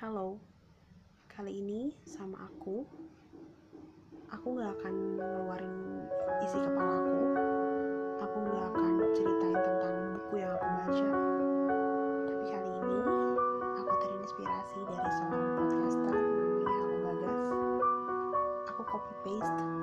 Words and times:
Halo, 0.00 0.40
kali 1.28 1.60
ini 1.60 1.92
sama 2.08 2.48
aku. 2.48 2.88
Aku 4.32 4.56
gak 4.56 4.72
akan 4.80 5.20
ngeluarin 5.20 5.76
isi 6.40 6.56
kepala 6.56 7.04
aku. 7.04 7.20
Aku 8.24 8.36
gak 8.48 8.64
akan 8.72 8.92
ceritain 9.12 9.60
tentang 9.60 9.96
buku 10.16 10.40
yang 10.40 10.56
aku 10.56 10.68
baca. 10.72 11.08
Tapi 12.32 12.44
kali 12.48 12.70
ini 12.80 13.00
aku 13.76 13.92
terinspirasi 14.00 14.78
dari 14.88 15.10
seorang 15.20 15.52
podcaster 15.60 16.16
namanya 16.64 17.00
Bagas. 17.04 17.48
Aku 18.72 18.80
copy 18.88 19.12
paste 19.20 19.79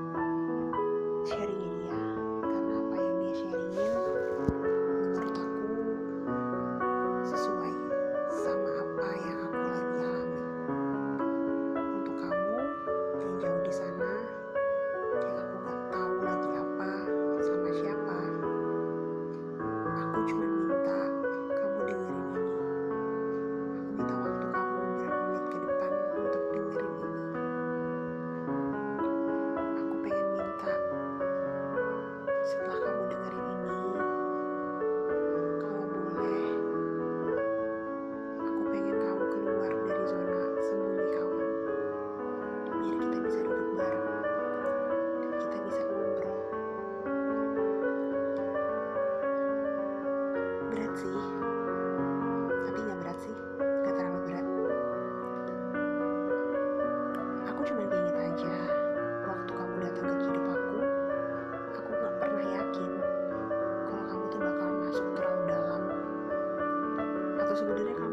Atau 67.58 68.07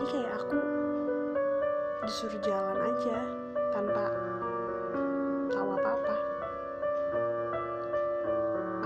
jadi 0.00 0.16
kayak 0.16 0.32
aku 0.32 0.56
disuruh 2.08 2.40
jalan 2.40 2.78
aja 2.88 3.20
tanpa 3.68 4.08
tahu 5.52 5.76
apa-apa. 5.76 6.16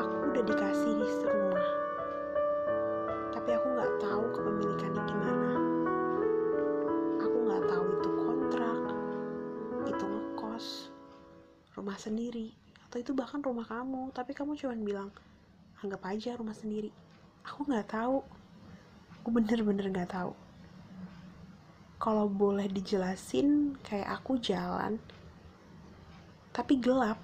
Aku 0.03 0.15
udah 0.35 0.43
dikasih 0.43 0.91
di 0.99 1.07
rumah. 1.23 1.69
Tapi 3.31 3.47
aku 3.47 3.67
nggak 3.79 3.93
tahu 4.03 4.25
kepemilikannya 4.35 5.03
gimana. 5.07 5.51
Aku 7.23 7.37
nggak 7.47 7.63
tahu 7.63 7.85
itu 7.95 8.11
kontrak 8.19 8.81
itu 9.87 10.05
ngekos 10.11 10.67
rumah 11.79 11.95
sendiri 11.95 12.51
atau 12.91 12.99
itu 12.99 13.15
bahkan 13.15 13.39
rumah 13.39 13.71
kamu. 13.71 14.11
Tapi 14.11 14.35
kamu 14.35 14.59
cuman 14.59 14.83
bilang 14.83 15.11
anggap 15.79 16.03
aja 16.11 16.35
rumah 16.35 16.59
sendiri. 16.59 16.91
Aku 17.47 17.71
nggak 17.71 17.95
tahu. 17.95 18.19
Aku 19.23 19.31
bener-bener 19.31 19.95
nggak 19.95 20.11
tahu 20.11 20.35
kalau 22.05 22.29
boleh 22.29 22.69
dijelasin 22.69 23.81
kayak 23.81 24.21
aku 24.21 24.37
jalan 24.37 25.01
tapi 26.53 26.77
gelap. 26.77 27.17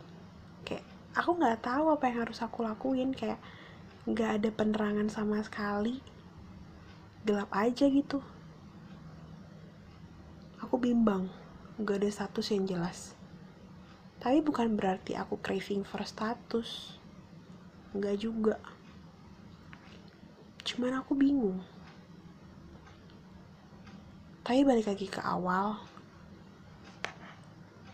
Kayak 0.65 0.89
aku 1.13 1.37
nggak 1.37 1.61
tahu 1.61 1.93
apa 1.93 2.09
yang 2.09 2.25
harus 2.25 2.41
aku 2.41 2.65
lakuin. 2.65 3.13
Kayak 3.13 3.37
nggak 4.09 4.41
ada 4.41 4.49
penerangan 4.49 5.12
sama 5.12 5.37
sekali. 5.44 6.00
Gelap 7.29 7.53
aja 7.53 7.93
gitu. 7.93 8.25
Aku 10.65 10.81
bimbang 10.81 11.29
nggak 11.76 12.00
ada 12.00 12.09
status 12.09 12.49
yang 12.49 12.65
jelas. 12.65 13.12
Tapi 14.17 14.41
bukan 14.41 14.81
berarti 14.81 15.12
aku 15.12 15.37
craving 15.44 15.85
for 15.85 16.00
status. 16.09 16.97
Nggak 17.93 18.17
juga. 18.17 18.56
Cuman 20.65 20.97
aku 21.05 21.12
bingung 21.12 21.61
tapi 24.50 24.67
balik 24.67 24.91
lagi 24.91 25.06
ke 25.06 25.23
awal 25.23 25.79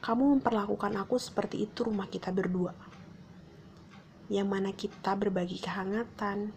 kamu 0.00 0.40
memperlakukan 0.40 0.88
aku 1.04 1.20
seperti 1.20 1.68
itu 1.68 1.84
rumah 1.84 2.08
kita 2.08 2.32
berdua 2.32 2.72
yang 4.32 4.48
mana 4.48 4.72
kita 4.72 5.12
berbagi 5.20 5.60
kehangatan 5.60 6.56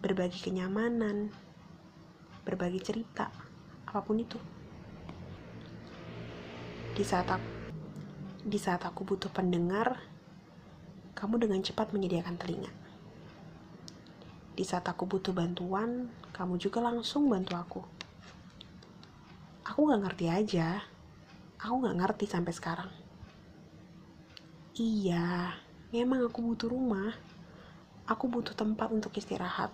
berbagi 0.00 0.40
kenyamanan 0.40 1.28
berbagi 2.48 2.80
cerita 2.80 3.28
apa 3.84 4.00
pun 4.00 4.16
itu 4.16 4.40
di 6.96 7.04
saat 7.04 7.28
aku 7.28 7.48
di 8.48 8.56
saat 8.56 8.80
aku 8.80 9.04
butuh 9.04 9.28
pendengar 9.28 10.00
kamu 11.12 11.44
dengan 11.44 11.60
cepat 11.60 11.92
menyediakan 11.92 12.40
telinga. 12.40 12.72
Di 14.56 14.64
saat 14.64 14.88
aku 14.88 15.04
butuh 15.04 15.36
bantuan, 15.36 16.08
kamu 16.32 16.56
juga 16.56 16.80
langsung 16.80 17.28
bantu 17.28 17.56
aku. 17.60 17.95
Aku 19.76 19.92
gak 19.92 20.08
ngerti 20.08 20.32
aja. 20.32 20.80
Aku 21.60 21.84
gak 21.84 22.00
ngerti 22.00 22.24
sampai 22.24 22.48
sekarang. 22.48 22.88
Iya, 24.72 25.52
memang 25.92 26.24
aku 26.24 26.40
butuh 26.40 26.72
rumah. 26.72 27.12
Aku 28.08 28.24
butuh 28.24 28.56
tempat 28.56 28.88
untuk 28.88 29.12
istirahat. 29.20 29.68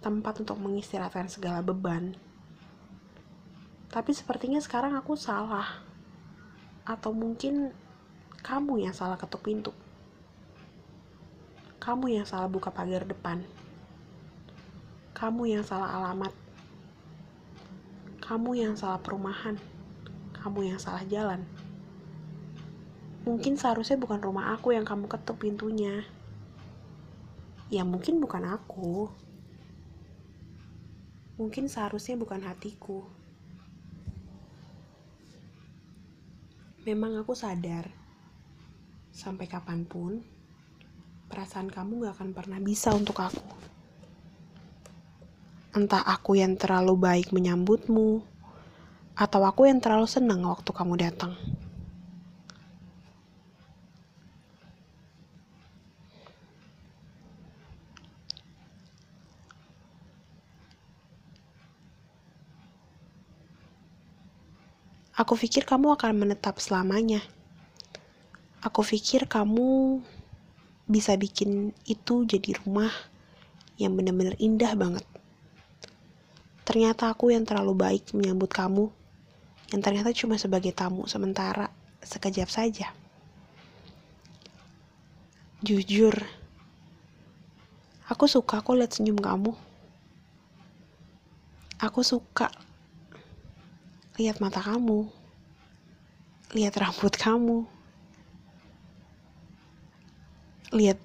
Tempat 0.00 0.40
untuk 0.40 0.56
mengistirahatkan 0.56 1.28
segala 1.28 1.60
beban. 1.60 2.16
Tapi 3.92 4.16
sepertinya 4.16 4.64
sekarang 4.64 4.96
aku 4.96 5.12
salah. 5.12 5.84
Atau 6.88 7.12
mungkin 7.12 7.76
kamu 8.40 8.88
yang 8.88 8.96
salah 8.96 9.20
ketuk 9.20 9.44
pintu. 9.44 9.76
Kamu 11.76 12.08
yang 12.08 12.24
salah 12.24 12.48
buka 12.48 12.72
pagar 12.72 13.04
depan. 13.04 13.44
Kamu 15.12 15.44
yang 15.44 15.60
salah 15.60 15.92
alamat. 15.92 16.47
Kamu 18.28 18.52
yang 18.52 18.76
salah 18.76 19.00
perumahan. 19.00 19.56
Kamu 20.36 20.68
yang 20.68 20.76
salah 20.76 21.00
jalan. 21.08 21.40
Mungkin 23.24 23.56
seharusnya 23.56 23.96
bukan 23.96 24.20
rumah 24.20 24.52
aku 24.52 24.76
yang 24.76 24.84
kamu 24.84 25.08
ketuk 25.08 25.40
pintunya 25.40 26.04
ya 27.68 27.84
mungkin 27.84 28.20
bukan 28.20 28.48
aku. 28.48 29.12
Mungkin 31.38 31.70
seharusnya 31.70 32.18
bukan 32.18 32.42
hatiku. 32.42 33.06
Memang 36.88 37.20
aku 37.20 37.36
sadar, 37.36 37.92
sampai 39.12 39.44
kapan 39.44 39.84
pun, 39.84 40.24
perasaan 41.28 41.68
kamu 41.68 42.08
gak 42.08 42.16
akan 42.16 42.30
pernah 42.32 42.58
bisa 42.64 42.96
untuk 42.96 43.20
aku. 43.20 43.57
Entah 45.76 46.00
aku 46.00 46.40
yang 46.40 46.56
terlalu 46.56 46.96
baik 46.96 47.28
menyambutmu, 47.32 48.24
atau 49.18 49.40
aku 49.42 49.66
yang 49.66 49.82
terlalu 49.82 50.06
senang 50.06 50.46
waktu 50.46 50.70
kamu 50.70 50.94
datang. 50.94 51.34
Aku 65.18 65.34
pikir 65.34 65.66
kamu 65.66 65.98
akan 65.98 66.14
menetap 66.14 66.62
selamanya. 66.62 67.18
Aku 68.62 68.86
pikir 68.86 69.26
kamu 69.26 69.98
bisa 70.86 71.18
bikin 71.18 71.74
itu 71.90 72.22
jadi 72.22 72.54
rumah 72.62 72.94
yang 73.82 73.98
benar-benar 73.98 74.38
indah 74.38 74.78
banget. 74.78 75.17
Ternyata 76.68 77.08
aku 77.08 77.32
yang 77.32 77.48
terlalu 77.48 77.72
baik 77.72 78.12
menyambut 78.12 78.52
kamu, 78.52 78.92
yang 79.72 79.80
ternyata 79.80 80.12
cuma 80.12 80.36
sebagai 80.36 80.68
tamu 80.76 81.08
sementara, 81.08 81.72
sekejap 82.04 82.44
saja. 82.52 82.92
Jujur, 85.64 86.12
aku 88.04 88.28
suka 88.28 88.60
kok 88.60 88.76
lihat 88.76 88.92
senyum 88.92 89.16
kamu. 89.16 89.56
Aku 91.80 92.04
suka 92.04 92.52
lihat 94.20 94.36
mata 94.36 94.60
kamu, 94.60 95.08
lihat 96.52 96.76
rambut 96.76 97.16
kamu, 97.16 97.64
lihat 100.76 101.00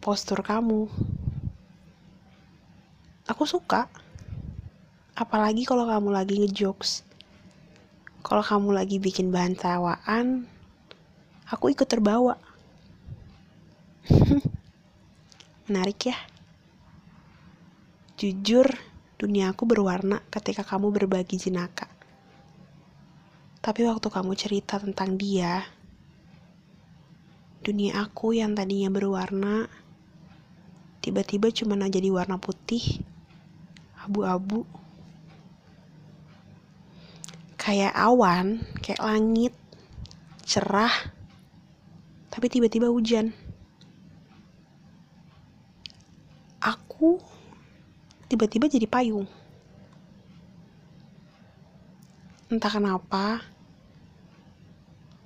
postur 0.00 0.40
kamu. 0.40 0.88
Aku 3.28 3.44
suka, 3.44 3.84
apalagi 5.20 5.68
kalau 5.68 5.84
kamu 5.84 6.16
lagi 6.16 6.40
ngejokes. 6.40 7.04
Kalau 8.24 8.40
kamu 8.40 8.72
lagi 8.72 8.96
bikin 8.96 9.28
bahan 9.28 9.52
tawaan, 9.52 10.48
aku 11.44 11.76
ikut 11.76 11.84
terbawa. 11.84 12.40
Menarik 15.68 16.08
ya? 16.08 16.16
Jujur, 18.16 18.64
dunia 19.20 19.52
aku 19.52 19.68
berwarna 19.68 20.24
ketika 20.32 20.64
kamu 20.64 20.88
berbagi 20.88 21.36
jenaka. 21.36 21.88
Tapi 23.60 23.84
waktu 23.84 24.08
kamu 24.08 24.32
cerita 24.40 24.80
tentang 24.80 25.20
dia, 25.20 25.68
dunia 27.60 28.00
aku 28.00 28.32
yang 28.32 28.56
tadinya 28.56 28.88
berwarna, 28.88 29.68
tiba-tiba 31.04 31.52
cuma 31.52 31.76
jadi 31.76 32.08
warna 32.08 32.40
putih, 32.40 33.04
abu-abu. 34.00 34.79
Kayak 37.70 37.94
awan, 37.94 38.66
kayak 38.82 38.98
langit, 38.98 39.54
cerah, 40.42 40.90
tapi 42.26 42.50
tiba-tiba 42.50 42.90
hujan. 42.90 43.30
Aku 46.58 47.22
tiba-tiba 48.26 48.66
jadi 48.66 48.90
payung. 48.90 49.30
Entah 52.50 52.74
kenapa, 52.74 53.38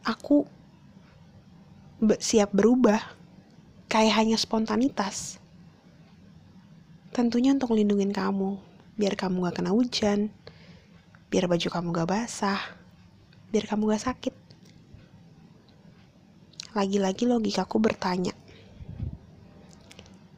aku 0.05 0.45
siap 2.21 2.53
berubah, 2.53 3.01
kayak 3.89 4.21
hanya 4.21 4.37
spontanitas. 4.37 5.41
Tentunya 7.09 7.57
untuk 7.57 7.73
lindungin 7.73 8.13
kamu, 8.13 8.61
biar 9.01 9.17
kamu 9.17 9.49
gak 9.49 9.65
kena 9.65 9.73
hujan, 9.73 10.29
biar 11.35 11.51
baju 11.51 11.67
kamu 11.67 11.89
gak 11.99 12.11
basah, 12.15 12.63
biar 13.51 13.67
kamu 13.67 13.91
gak 13.91 14.07
sakit. 14.07 14.35
Lagi-lagi 16.79 17.27
logikaku 17.27 17.83
bertanya, 17.83 18.31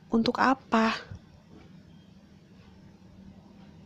untuk 0.08 0.40
apa? 0.40 0.96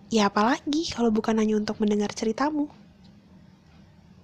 Ya 0.07 0.31
apalagi 0.31 0.87
kalau 0.95 1.11
bukan 1.11 1.35
hanya 1.35 1.59
untuk 1.59 1.83
mendengar 1.83 2.15
ceritamu. 2.15 2.71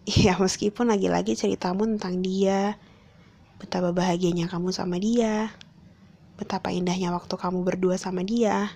Ya 0.06 0.38
meskipun 0.38 0.86
lagi-lagi 0.86 1.34
ceritamu 1.34 1.90
tentang 1.90 2.22
dia, 2.22 2.78
betapa 3.58 3.90
bahagianya 3.90 4.46
kamu 4.46 4.70
sama 4.70 5.02
dia, 5.02 5.50
betapa 6.38 6.70
indahnya 6.70 7.10
waktu 7.10 7.34
kamu 7.34 7.66
berdua 7.66 7.98
sama 7.98 8.22
dia. 8.22 8.70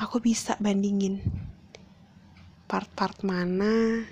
Aku 0.00 0.24
bisa 0.24 0.56
bandingin 0.56 1.45
part-part 2.66 3.22
mana 3.22 4.02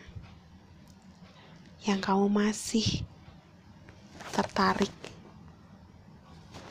yang 1.82 1.99
kamu 1.99 2.30
masih 2.30 3.02
tertarik 4.30 4.94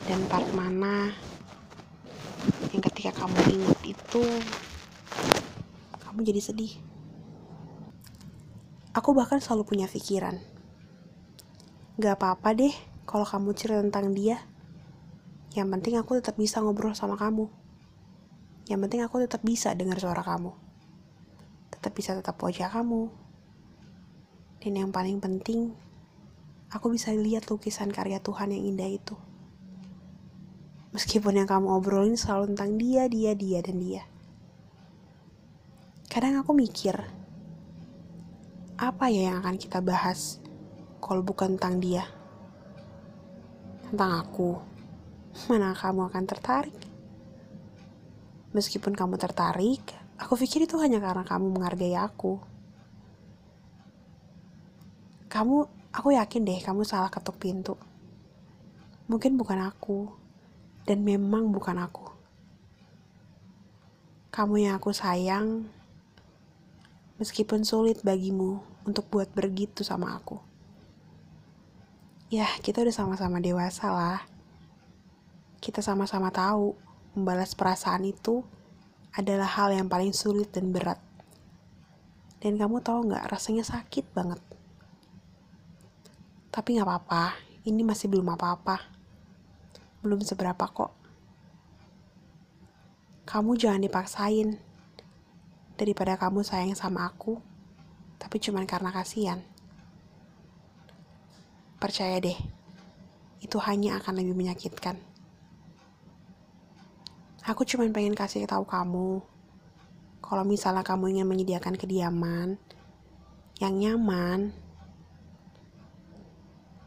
dan 0.08 0.24
part 0.32 0.48
mana 0.56 1.12
yang 2.72 2.80
ketika 2.88 3.12
kamu 3.12 3.36
ingat 3.60 3.80
itu 3.84 4.24
kamu 6.00 6.24
jadi 6.24 6.40
sedih. 6.40 6.72
Aku 8.96 9.12
bahkan 9.12 9.44
selalu 9.44 9.68
punya 9.68 9.84
pikiran. 9.84 10.40
Gak 12.00 12.16
apa-apa 12.16 12.56
deh 12.56 12.72
kalau 13.04 13.28
kamu 13.28 13.52
cerita 13.52 13.84
tentang 13.84 14.16
dia. 14.16 14.40
Yang 15.52 15.68
penting 15.68 15.94
aku 16.00 16.16
tetap 16.16 16.40
bisa 16.40 16.64
ngobrol 16.64 16.96
sama 16.96 17.20
kamu. 17.20 17.52
Yang 18.72 18.80
penting 18.88 19.00
aku 19.04 19.20
tetap 19.20 19.44
bisa 19.44 19.76
dengar 19.76 20.00
suara 20.00 20.24
kamu 20.24 20.64
tetap 21.74 21.92
bisa 21.92 22.14
tetap 22.14 22.38
wajah 22.38 22.70
kamu 22.70 23.10
dan 24.62 24.72
yang 24.78 24.90
paling 24.94 25.18
penting 25.18 25.74
aku 26.70 26.94
bisa 26.94 27.10
lihat 27.10 27.50
lukisan 27.50 27.90
karya 27.90 28.22
Tuhan 28.22 28.54
yang 28.54 28.62
indah 28.62 28.88
itu 28.88 29.18
Meskipun 30.94 31.34
yang 31.34 31.50
kamu 31.50 31.74
obrolin 31.74 32.14
selalu 32.14 32.54
tentang 32.54 32.78
dia, 32.78 33.10
dia, 33.10 33.34
dia, 33.34 33.58
dan 33.58 33.82
dia. 33.82 34.06
Kadang 36.06 36.38
aku 36.38 36.54
mikir, 36.54 36.94
apa 38.78 39.10
ya 39.10 39.34
yang 39.34 39.42
akan 39.42 39.58
kita 39.58 39.82
bahas 39.82 40.38
kalau 41.02 41.26
bukan 41.26 41.58
tentang 41.58 41.82
dia? 41.82 42.06
Tentang 43.90 44.22
aku. 44.22 44.62
Mana 45.50 45.74
kamu 45.74 46.06
akan 46.14 46.24
tertarik? 46.30 46.78
Meskipun 48.54 48.94
kamu 48.94 49.18
tertarik, 49.18 49.82
aku 50.14 50.38
pikir 50.38 50.62
itu 50.62 50.78
hanya 50.78 51.02
karena 51.02 51.26
kamu 51.26 51.50
menghargai 51.50 51.98
aku. 51.98 52.38
Kamu, 55.26 55.66
aku 55.90 56.14
yakin 56.14 56.46
deh 56.46 56.62
kamu 56.62 56.86
salah 56.86 57.10
ketuk 57.10 57.34
pintu. 57.42 57.74
Mungkin 59.10 59.34
bukan 59.34 59.58
aku 59.58 60.06
dan 60.86 61.02
memang 61.02 61.50
bukan 61.50 61.82
aku. 61.82 62.14
Kamu 64.30 64.54
yang 64.62 64.78
aku 64.78 64.94
sayang, 64.94 65.66
meskipun 67.18 67.66
sulit 67.66 68.06
bagimu 68.06 68.62
untuk 68.86 69.10
buat 69.10 69.34
begitu 69.34 69.82
sama 69.82 70.14
aku. 70.14 70.38
Ya, 72.30 72.46
kita 72.62 72.86
udah 72.86 72.94
sama-sama 72.94 73.42
dewasa 73.42 73.90
lah. 73.90 74.22
kita 75.64 75.80
sama-sama 75.80 76.28
tahu 76.28 76.76
membalas 77.14 77.54
perasaan 77.54 78.02
itu 78.06 78.42
adalah 79.14 79.46
hal 79.46 79.70
yang 79.70 79.86
paling 79.86 80.10
sulit 80.10 80.50
dan 80.50 80.74
berat. 80.74 80.98
Dan 82.42 82.58
kamu 82.58 82.82
tahu 82.82 83.08
nggak, 83.08 83.30
rasanya 83.30 83.62
sakit 83.62 84.10
banget. 84.10 84.42
Tapi 86.50 86.76
nggak 86.76 86.86
apa-apa, 86.86 87.38
ini 87.64 87.80
masih 87.86 88.10
belum 88.10 88.34
apa-apa. 88.34 88.82
Belum 90.02 90.20
seberapa 90.20 90.66
kok. 90.68 90.92
Kamu 93.24 93.56
jangan 93.56 93.80
dipaksain. 93.80 94.60
Daripada 95.74 96.14
kamu 96.14 96.46
sayang 96.46 96.78
sama 96.78 97.08
aku, 97.08 97.40
tapi 98.20 98.38
cuma 98.38 98.62
karena 98.62 98.94
kasihan. 98.94 99.42
Percaya 101.82 102.20
deh, 102.22 102.38
itu 103.42 103.56
hanya 103.58 103.98
akan 103.98 104.22
lebih 104.22 104.38
menyakitkan. 104.38 105.13
Aku 107.44 107.60
cuma 107.68 107.84
pengen 107.92 108.16
kasih 108.16 108.48
tahu 108.48 108.64
kamu, 108.64 109.20
kalau 110.24 110.48
misalnya 110.48 110.80
kamu 110.80 111.12
ingin 111.12 111.28
menyediakan 111.28 111.76
kediaman 111.76 112.56
yang 113.60 113.76
nyaman, 113.76 114.56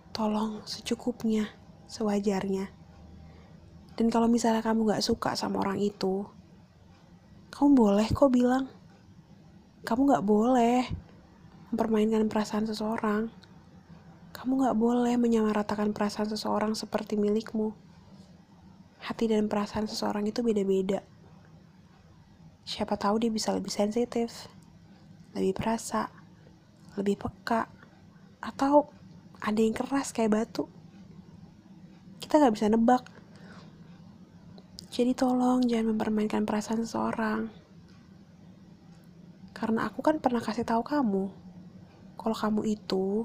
tolong 0.10 0.66
secukupnya, 0.66 1.54
sewajarnya. 1.86 2.74
Dan 3.94 4.10
kalau 4.10 4.26
misalnya 4.26 4.66
kamu 4.66 4.98
gak 4.98 5.06
suka 5.06 5.38
sama 5.38 5.62
orang 5.62 5.78
itu, 5.78 6.26
kamu 7.54 7.78
boleh 7.78 8.10
kok 8.10 8.34
bilang. 8.34 8.66
Kamu 9.86 10.10
gak 10.10 10.26
boleh 10.26 10.90
mempermainkan 11.70 12.26
perasaan 12.26 12.66
seseorang. 12.66 13.30
Kamu 14.34 14.66
gak 14.66 14.74
boleh 14.74 15.22
menyamaratakan 15.22 15.94
perasaan 15.94 16.34
seseorang 16.34 16.74
seperti 16.74 17.14
milikmu 17.14 17.87
hati 19.08 19.32
dan 19.32 19.48
perasaan 19.48 19.88
seseorang 19.88 20.28
itu 20.28 20.44
beda-beda. 20.44 21.00
Siapa 22.68 23.00
tahu 23.00 23.24
dia 23.24 23.32
bisa 23.32 23.56
lebih 23.56 23.72
sensitif, 23.72 24.52
lebih 25.32 25.56
perasa, 25.56 26.12
lebih 27.00 27.16
peka, 27.16 27.72
atau 28.44 28.92
ada 29.40 29.56
yang 29.64 29.72
keras 29.72 30.12
kayak 30.12 30.36
batu. 30.36 30.68
Kita 32.20 32.36
gak 32.36 32.52
bisa 32.60 32.68
nebak. 32.68 33.08
Jadi 34.92 35.16
tolong 35.16 35.64
jangan 35.64 35.96
mempermainkan 35.96 36.44
perasaan 36.44 36.84
seseorang. 36.84 37.48
Karena 39.56 39.88
aku 39.88 40.04
kan 40.04 40.20
pernah 40.20 40.44
kasih 40.44 40.68
tahu 40.68 40.84
kamu, 40.84 41.32
kalau 42.20 42.36
kamu 42.36 42.62
itu 42.68 43.24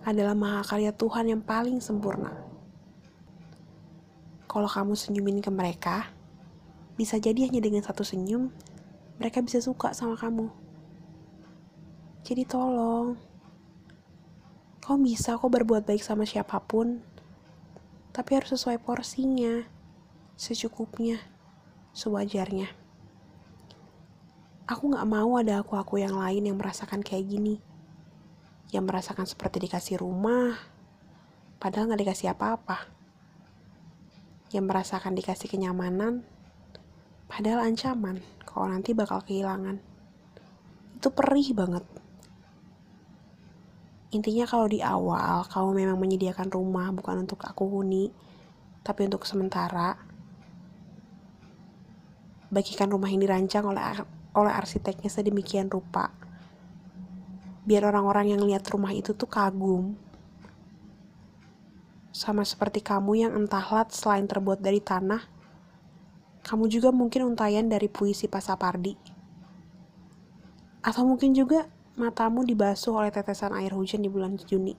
adalah 0.00 0.32
mahakarya 0.32 0.96
Tuhan 0.96 1.28
yang 1.28 1.44
paling 1.44 1.84
sempurna 1.84 2.49
kalau 4.50 4.66
kamu 4.66 4.98
senyumin 4.98 5.38
ke 5.38 5.46
mereka, 5.46 6.10
bisa 6.98 7.22
jadi 7.22 7.46
hanya 7.46 7.62
dengan 7.62 7.86
satu 7.86 8.02
senyum, 8.02 8.50
mereka 9.22 9.38
bisa 9.46 9.62
suka 9.62 9.94
sama 9.94 10.18
kamu. 10.18 10.50
Jadi 12.26 12.42
tolong, 12.50 13.14
kau 14.82 14.98
bisa 14.98 15.38
kok 15.38 15.46
berbuat 15.46 15.86
baik 15.86 16.02
sama 16.02 16.26
siapa 16.26 16.58
pun, 16.66 16.98
tapi 18.10 18.42
harus 18.42 18.50
sesuai 18.50 18.82
porsinya, 18.82 19.70
secukupnya, 20.34 21.22
sewajarnya. 21.94 22.74
Aku 24.66 24.90
gak 24.90 25.06
mau 25.06 25.38
ada 25.38 25.62
aku-aku 25.62 26.02
yang 26.02 26.18
lain 26.18 26.50
yang 26.50 26.58
merasakan 26.58 27.06
kayak 27.06 27.30
gini. 27.30 27.62
Yang 28.74 28.84
merasakan 28.86 29.26
seperti 29.30 29.62
dikasih 29.62 30.02
rumah, 30.02 30.58
padahal 31.62 31.94
gak 31.94 32.02
dikasih 32.02 32.34
apa-apa 32.34 32.99
yang 34.50 34.66
merasakan 34.66 35.14
dikasih 35.14 35.46
kenyamanan, 35.46 36.26
padahal 37.30 37.62
ancaman 37.62 38.18
kalau 38.42 38.66
nanti 38.66 38.90
bakal 38.90 39.22
kehilangan. 39.22 39.78
Itu 40.98 41.14
perih 41.14 41.54
banget. 41.54 41.86
Intinya 44.10 44.42
kalau 44.42 44.66
di 44.66 44.82
awal 44.82 45.46
kamu 45.46 45.86
memang 45.86 45.98
menyediakan 46.02 46.50
rumah 46.50 46.90
bukan 46.90 47.22
untuk 47.22 47.46
aku 47.46 47.62
huni, 47.78 48.10
tapi 48.82 49.06
untuk 49.06 49.22
sementara, 49.22 49.94
bagikan 52.50 52.90
rumah 52.90 53.06
yang 53.06 53.22
dirancang 53.22 53.70
oleh 53.70 53.82
oleh 54.34 54.50
arsiteknya 54.50 55.06
sedemikian 55.06 55.70
rupa. 55.70 56.10
Biar 57.62 57.86
orang-orang 57.86 58.34
yang 58.34 58.42
lihat 58.42 58.66
rumah 58.66 58.90
itu 58.90 59.14
tuh 59.14 59.30
kagum 59.30 60.09
sama 62.20 62.44
seperti 62.44 62.84
kamu 62.84 63.16
yang 63.16 63.32
entahlah 63.32 63.88
selain 63.88 64.28
terbuat 64.28 64.60
dari 64.60 64.76
tanah, 64.76 65.24
kamu 66.44 66.68
juga 66.68 66.92
mungkin 66.92 67.32
untayan 67.32 67.72
dari 67.72 67.88
puisi 67.88 68.28
Pasapardi. 68.28 68.92
Atau 70.84 71.08
mungkin 71.08 71.32
juga 71.32 71.64
matamu 71.96 72.44
dibasuh 72.44 73.00
oleh 73.00 73.08
tetesan 73.08 73.56
air 73.56 73.72
hujan 73.72 74.04
di 74.04 74.12
bulan 74.12 74.36
Juni. 74.36 74.76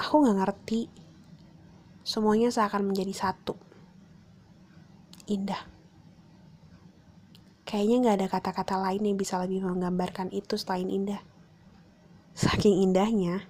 Aku 0.00 0.24
gak 0.24 0.40
ngerti. 0.40 0.88
Semuanya 2.00 2.48
seakan 2.48 2.88
menjadi 2.88 3.12
satu. 3.12 3.52
Indah. 5.28 5.60
Kayaknya 7.68 7.96
gak 8.00 8.16
ada 8.16 8.26
kata-kata 8.32 8.80
lain 8.80 9.12
yang 9.12 9.20
bisa 9.20 9.36
lebih 9.44 9.60
menggambarkan 9.60 10.32
itu 10.32 10.56
selain 10.56 10.88
indah. 10.88 11.20
Saking 12.32 12.80
indahnya, 12.80 13.44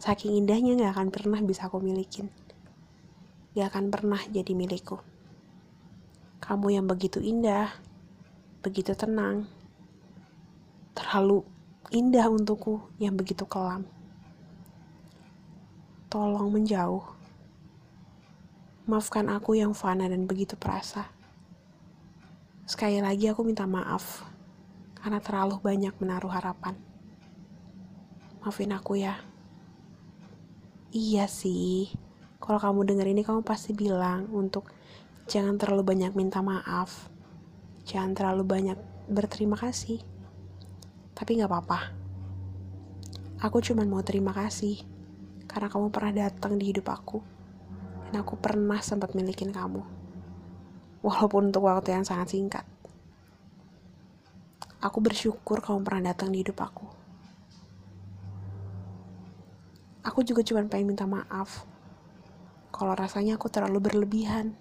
Saking 0.00 0.40
indahnya 0.40 0.80
gak 0.80 0.96
akan 0.96 1.08
pernah 1.12 1.40
bisa 1.44 1.68
aku 1.68 1.76
milikin. 1.76 2.32
Gak 3.52 3.68
akan 3.68 3.92
pernah 3.92 4.16
jadi 4.32 4.56
milikku. 4.56 4.96
Kamu 6.40 6.72
yang 6.72 6.88
begitu 6.88 7.20
indah, 7.20 7.68
begitu 8.64 8.96
tenang, 8.96 9.44
terlalu 10.96 11.44
indah 11.92 12.32
untukku 12.32 12.80
yang 12.96 13.12
begitu 13.12 13.44
kelam. 13.44 13.84
Tolong 16.08 16.48
menjauh. 16.48 17.04
Maafkan 18.88 19.28
aku 19.28 19.60
yang 19.60 19.76
fana 19.76 20.08
dan 20.08 20.24
begitu 20.24 20.56
perasa. 20.56 21.12
Sekali 22.64 23.04
lagi 23.04 23.28
aku 23.28 23.44
minta 23.44 23.68
maaf 23.68 24.24
karena 24.96 25.20
terlalu 25.20 25.60
banyak 25.60 25.92
menaruh 26.00 26.32
harapan. 26.32 26.72
Maafin 28.40 28.72
aku 28.72 28.96
ya. 28.96 29.29
Iya 30.90 31.30
sih, 31.30 31.86
kalau 32.42 32.58
kamu 32.58 32.82
denger 32.82 33.06
ini 33.14 33.22
kamu 33.22 33.46
pasti 33.46 33.70
bilang 33.70 34.26
untuk 34.34 34.74
jangan 35.30 35.54
terlalu 35.54 35.86
banyak 35.86 36.18
minta 36.18 36.42
maaf, 36.42 37.06
jangan 37.86 38.10
terlalu 38.10 38.42
banyak 38.42 38.74
berterima 39.06 39.54
kasih. 39.54 40.02
Tapi 41.14 41.38
gak 41.38 41.46
apa-apa. 41.46 41.94
Aku 43.38 43.62
cuma 43.62 43.86
mau 43.86 44.02
terima 44.02 44.34
kasih 44.34 44.82
karena 45.46 45.70
kamu 45.70 45.94
pernah 45.94 46.26
datang 46.26 46.58
di 46.58 46.74
hidup 46.74 46.90
aku 46.90 47.22
dan 48.10 48.26
aku 48.26 48.34
pernah 48.42 48.82
sempat 48.82 49.14
milikin 49.14 49.54
kamu. 49.54 49.86
Walaupun 51.06 51.54
untuk 51.54 51.70
waktu 51.70 51.94
yang 51.94 52.02
sangat 52.02 52.34
singkat. 52.34 52.66
Aku 54.82 54.98
bersyukur 54.98 55.62
kamu 55.62 55.86
pernah 55.86 56.10
datang 56.10 56.34
di 56.34 56.42
hidup 56.42 56.58
aku 56.58 56.89
aku 60.00 60.24
juga 60.24 60.40
cuma 60.40 60.64
pengen 60.64 60.96
minta 60.96 61.04
maaf 61.04 61.68
kalau 62.80 62.96
rasanya 62.96 63.36
aku 63.36 63.52
terlalu 63.52 63.92
berlebihan. 63.92 64.56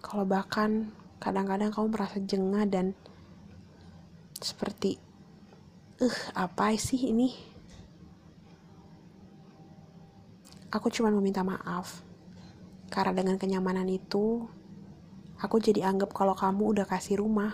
Kalau 0.00 0.24
bahkan 0.24 0.88
kadang-kadang 1.20 1.68
kamu 1.68 1.92
merasa 1.92 2.16
jengah 2.16 2.64
dan 2.64 2.96
seperti 4.40 4.96
eh 6.00 6.16
apa 6.32 6.72
sih 6.80 7.12
ini? 7.12 7.28
Aku 10.72 10.88
cuma 10.88 11.12
meminta 11.12 11.44
maaf 11.44 12.00
karena 12.88 13.14
dengan 13.20 13.36
kenyamanan 13.36 13.86
itu 13.92 14.48
aku 15.38 15.60
jadi 15.60 15.92
anggap 15.92 16.16
kalau 16.16 16.32
kamu 16.32 16.72
udah 16.72 16.86
kasih 16.88 17.20
rumah 17.20 17.52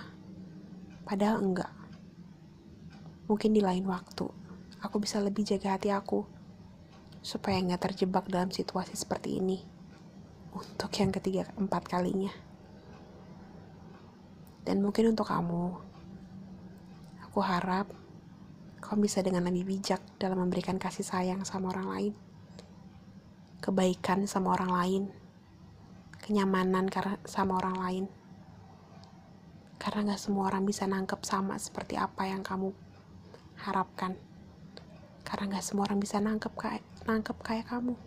padahal 1.02 1.42
enggak. 1.42 1.74
Mungkin 3.26 3.50
di 3.50 3.58
lain 3.58 3.82
waktu 3.90 4.30
aku 4.78 5.02
bisa 5.02 5.18
lebih 5.18 5.42
jaga 5.42 5.74
hati 5.74 5.90
aku 5.90 6.39
supaya 7.20 7.60
nggak 7.60 7.92
terjebak 7.92 8.26
dalam 8.26 8.48
situasi 8.48 8.96
seperti 8.96 9.38
ini 9.38 9.60
untuk 10.56 10.90
yang 10.96 11.12
ketiga 11.12 11.46
empat 11.56 11.86
kalinya. 11.86 12.32
Dan 14.64 14.84
mungkin 14.84 15.12
untuk 15.12 15.28
kamu 15.28 15.76
aku 17.28 17.40
harap 17.44 17.88
kamu 18.80 19.06
bisa 19.06 19.22
dengan 19.22 19.46
lebih 19.46 19.64
bijak 19.64 20.02
dalam 20.18 20.42
memberikan 20.42 20.80
kasih 20.80 21.06
sayang 21.06 21.46
sama 21.46 21.70
orang 21.70 21.88
lain 21.88 22.14
kebaikan 23.60 24.24
sama 24.24 24.56
orang 24.56 24.72
lain 24.72 25.02
kenyamanan 26.20 26.86
sama 27.24 27.58
orang 27.58 27.76
lain. 27.80 28.04
Karena 29.80 30.12
gak 30.12 30.20
semua 30.20 30.52
orang 30.52 30.68
bisa 30.68 30.84
nangkep 30.84 31.20
sama 31.24 31.56
seperti 31.56 31.96
apa 31.96 32.28
yang 32.28 32.44
kamu 32.44 32.70
harapkan. 33.64 34.14
Karena 35.24 35.56
gak 35.56 35.64
semua 35.64 35.88
orang 35.88 35.98
bisa 35.98 36.20
nangkep 36.20 36.52
ketangkep 37.10 37.38
kayak 37.42 37.66
kamu. 37.66 37.98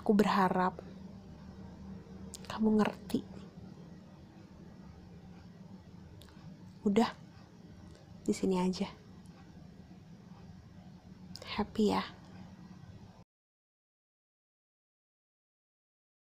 Aku 0.00 0.16
berharap 0.16 0.80
kamu 2.48 2.80
ngerti. 2.80 3.20
Udah, 6.88 7.12
di 8.24 8.32
sini 8.32 8.64
aja. 8.64 8.88
Happy 11.52 11.92
ya. 11.92 12.00